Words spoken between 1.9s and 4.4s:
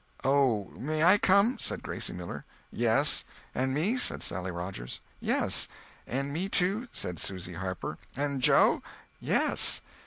Miller. "Yes." "And me?" said